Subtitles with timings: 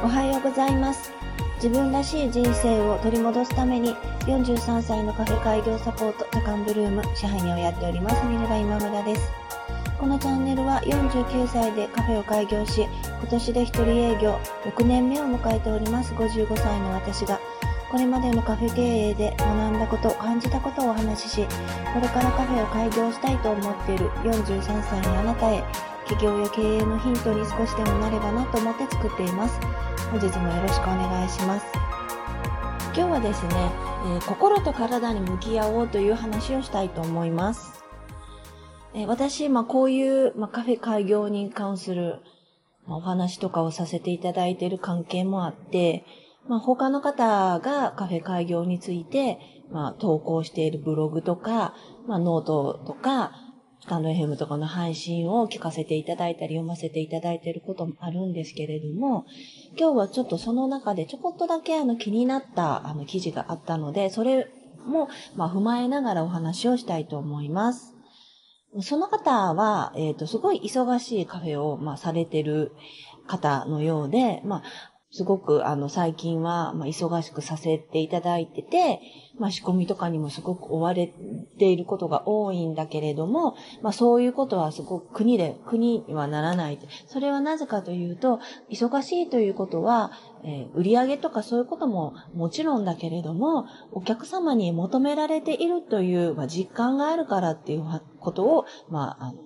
[0.00, 1.10] おはようございます。
[1.56, 3.96] 自分らしい人生を取り戻すために、
[4.26, 9.28] 43歳のカフェ開業サポート、タカンブルーム、支配人をやっております、ミネラ今村です。
[9.98, 17.40] このチャンネルは49歳でカフェを開業し、今年で一人営業6年目を迎えております55歳の私が、
[17.90, 21.46] これまでのカフェ経営で学んだこと、感じたことをお話しし、
[21.92, 25.64] これからカフェを開業したいと思っている43歳のあなたへ、
[26.08, 29.60] 企業や経営のヒントに少しでもなればなと思って作っています。
[30.10, 31.66] 本日もよろしくお願いします。
[32.94, 37.84] 今日はですね、えー心と体に向き合おうという話をしたいと思います。
[38.94, 42.20] えー私、まあ、こういう、まあ、カフェ開業に関する、
[42.86, 46.06] まあお話とかをさせていただいている関係もあって、
[46.48, 49.38] まあ、他の方がカフェ開業について、
[49.70, 51.74] まあ、投稿しているブログとか、
[52.06, 53.32] まあ、ノートとか、
[53.88, 59.26] タンド FM とかの配信を聞かせていただいたり読ませていただいていることもあるんですけれども、
[59.76, 64.48] 今日はちょっとその中でちょこっとだけあの気になったあの記事があったので、それ
[64.86, 67.94] もまあ踏まえながらお話をしたいと思います。
[68.82, 72.72] その方は、えっ、と、すごい忙しいカフェを、まあ、されてる
[73.26, 74.62] 方のようで、まあ、
[75.10, 79.00] すごく、あの、最近は、まあ、忙しくさせていただいてて、
[79.38, 81.10] まあ、仕込みとかにもすごく追われ
[81.58, 86.78] ていることが多いんだけれども、まあ、そういうことはすごく国で、国にはならない。
[87.06, 88.38] それはなぜかというと、
[88.70, 90.12] 忙しいということは、
[90.44, 97.84] えー売り上げとかそういうことももちろんだけれども、お客様に求められているという、まあ、実感があるからっていう
[98.20, 99.38] ことを、まあ、あの、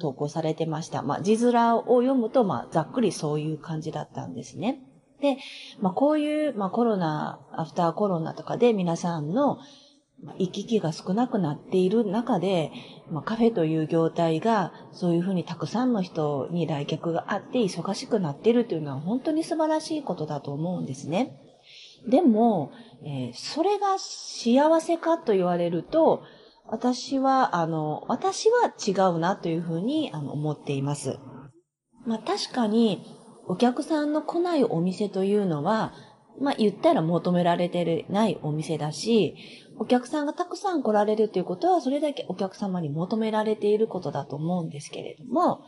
[0.00, 1.02] 投稿されてました。
[1.02, 4.85] まあ、字面を読むと、まあ、ざっくりそういう感じだったんですね。
[5.20, 5.38] で、
[5.80, 9.58] まあ、こういう、まあ、コロナ、アフターコロナとかで皆さんの
[10.38, 12.72] 行き来が少なくなっている中で、
[13.10, 21.38] まあ、カフェという業態がそういうふうにたくさんの人に来客があって忙しくなっているというのは本当に素晴らしいことだと思うんですね。
[22.08, 22.72] でも、
[23.04, 26.22] えーそれが幸せかと言われると、
[26.68, 31.18] 私は、あの、私は違うなというふうにあの思っています。
[32.04, 33.04] まあ確かに、
[33.48, 35.92] お客さんの来ないお店というのは、
[36.40, 39.36] まあ言ったら求められてないお店だし、
[39.78, 45.62] お客さんがたくさん来られるということは、それだけお客様に求められていることだと思うんですけれども、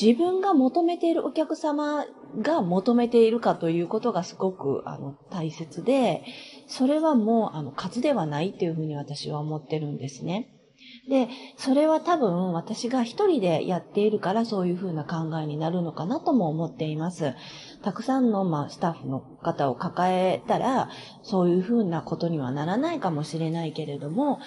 [0.00, 2.04] 自分が求めているお客様
[2.40, 6.24] が求めているかということがすごくあの大切で、
[6.66, 10.50] それはもうあの数ではないというふうに私は思ってるんですね。
[11.08, 17.34] で、それは多分私が一人でやっているからそういうふうな考えになるのかなとも思っています。
[17.82, 20.88] たくさんの、まあ、スタッフの方を抱えたら、
[21.22, 24.38] そういうふうなことにはならないかもしれないけれども、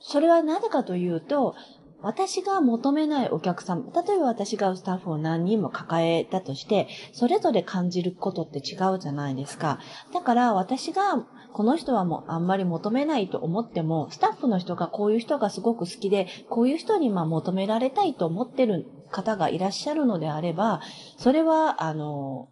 [0.00, 1.54] それはなぜかというと、
[2.00, 9.80] 私が求めないお客さん、例えば私がスタッフを何人も抱えたとして、それぞれ感じることって違うじゃないですか。
[10.12, 20.80] だから私がこの人はもうあんまり求めないと思っても、スタッフの人がこういう人がすごく好きで、こういう人にまあ求められたいと思ってる方がいらっしゃるのであれば、
[21.16, 22.48] それは、あの、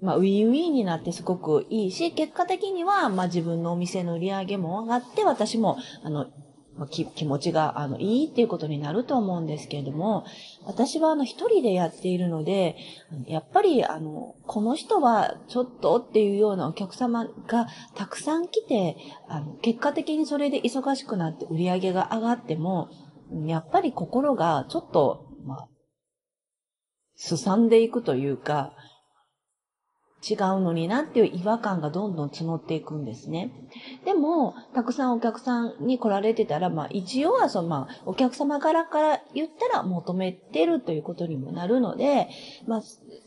[0.00, 6.26] まあ、ウィンウィンになってすごくいいし、結果的には、まあ、自分のお店の売り上げも上がって、私も、あの、
[6.78, 10.24] まあき気持ちが、あの、いいっていうことになると思うんですけれども、
[10.64, 12.76] 私は、あの、一人でやっているので、
[13.26, 18.96] やっぱり、あの、この人はちょっとっていうようなお客様がたくさん来て、
[19.28, 22.88] あの、結果的にそれで忙しくなって売り上げが上がっても、
[23.44, 25.68] やっぱり心がちょっと、まあ、
[27.14, 28.72] すさんでいくというか、
[30.28, 33.52] 違うのになっていう違和感がどんどん募っていくんですね。
[34.04, 42.28] でも、たくさんお客さんに来られてたら、まあ一応はその、まあお客様からから言ったら求めてるということにもなるので、
[42.66, 42.82] まあ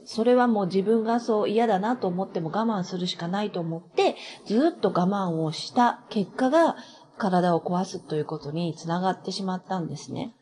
[0.05, 4.15] それはもう自分がそう嫌だなと思っても我慢するしかないと思って、
[4.45, 6.75] ずっと我慢をした結果が
[7.17, 10.35] 体を壊すということにつながってしまったんですね。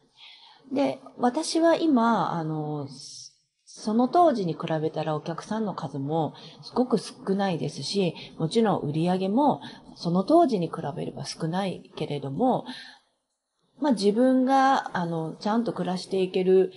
[0.73, 2.87] で、私は今、あの、
[3.71, 9.61] その当時に比べたらお客さんの数もすごく少ないですし、もちろん売り上げも
[9.95, 12.65] その当時に比べれば少ないけれども、
[13.79, 16.71] まあ自分が、あの、ちゃんと暮らしていける、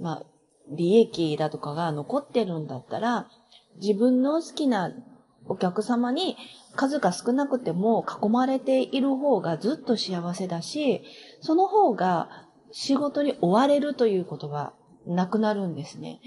[0.00, 0.22] まあ、
[0.70, 3.28] 利益だとかが残ってるんだったら、
[3.80, 4.92] 自分の好きな
[5.46, 6.36] お客様に
[6.76, 11.02] 数が少なくても囲まれている方がずっと幸せだし、
[11.40, 14.72] その方が仕事に追われるということが
[15.06, 16.20] なくなるんですね。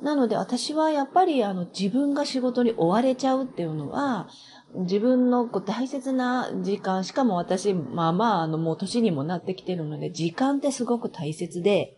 [0.00, 4.28] なので私はやっぱりあの自分が仕事に追われちゃうっていうのは、
[4.74, 11.96] 自分のこう大切な時間、しかも私、まあまあ、あのもう年にもなってきてるので、時間ってすごく大切で、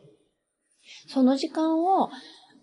[1.08, 2.10] その時間を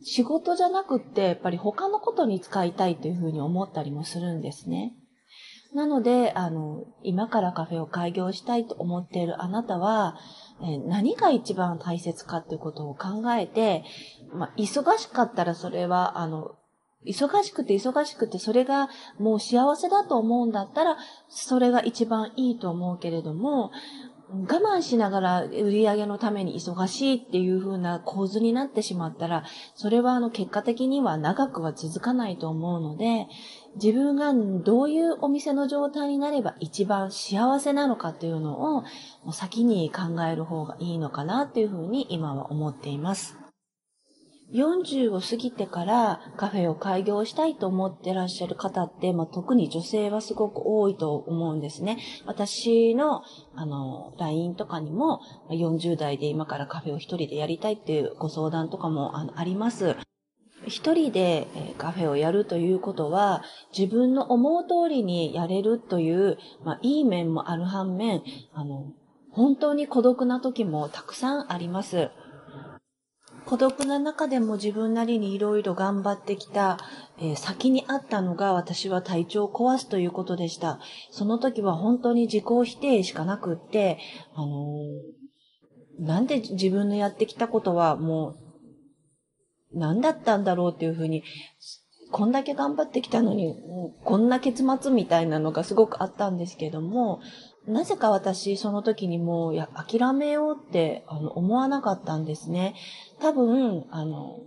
[0.01, 4.95] 仕事じゃなくって、やっぱり他のことに使いたいというふうに思ったりもするんですね。
[5.77, 10.17] なので、あの、今からカフェを開業したいと思っているあなたは、
[10.59, 13.83] え何が一番大切かっていうことを考えて、
[14.33, 16.55] まあ、忙しかったらそれは、あの、
[17.05, 18.89] 忙しくて忙しくてそれが
[19.19, 20.97] もう幸せだと思うんだったら、
[21.29, 23.69] それが一番いいと思うけれども、
[24.29, 33.27] 我慢しながら売り上げのために忙しいっていう風な構図になってしまったら、それはあの結果的には長くは続かないと思うので、
[33.75, 38.83] 自分がどういうお店の状態になれば一番幸せなのかっていうのを
[39.31, 43.46] 先に考える方がいいのかなっていう風に今は思っています。
[44.53, 51.97] 40を過ぎてからカフェを開業したいと思ってらっしゃる方って、まあ、特に女性はすごく多いと思うんですね。
[52.25, 53.23] 私の、
[53.55, 59.97] あの、LINE とかにも、40代で今からカフェを一人でやりたいっていうご相談とかもああります。
[60.65, 61.47] 一人で
[61.77, 63.43] カフェをやるということは、
[63.77, 68.21] 自分の思う通りにやれるという、まあ、いい面もある反面、
[68.53, 68.93] あの、
[69.31, 72.09] 本当に孤独な時もたくさんあります。
[73.47, 76.77] 孤独な中でも自分なりにいろいろ頑張ってきた、
[77.17, 80.81] えー、先にあったのが私は体調を壊すということでした。
[81.11, 83.99] その時は本当に自己否定しかなくって、
[84.35, 88.35] あのー、なんで自分のやってきたことはも
[89.73, 91.23] う、何だったんだろうっていうふうに、
[92.11, 93.55] こんだけ頑張ってきたのに、
[94.03, 97.21] こんな結末みたいなのがすごくあったんですけども、
[97.67, 102.75] なぜか私、その時にもう、や、諦めようって、あの、思わなかったんですね。
[103.19, 104.39] 多分、あの、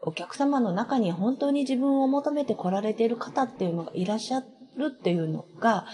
[0.00, 4.46] お客様の中に本当に自分を求めて来られている方っていうのがいらっしゃる
[4.96, 5.86] っていうのが、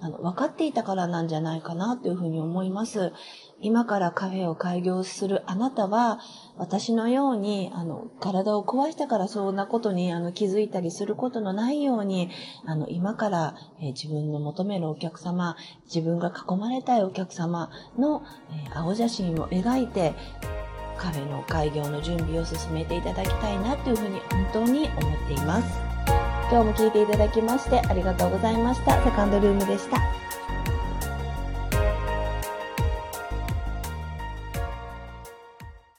[0.00, 3.12] あの、分かっていたからなんじゃないかなというふうに思います。
[3.60, 6.20] 今からカフェを開業するあなたは、
[6.56, 12.30] 私のように、あの、体を壊したからそんなことに、あの、気づいたりすることのないように、
[12.66, 15.56] あの、今から、えー、自分の求めるお客様、
[15.86, 20.14] 自分が囲まれたいお客様の、えー、青写真を描いて、
[20.96, 24.20] カフェの開業の準備を進めていただきたいなというふうに
[24.52, 25.78] 本当に思っています。
[26.50, 29.02] 今日も聞いていただきましてありがとうございました。
[29.04, 30.17] セカンドルームでした。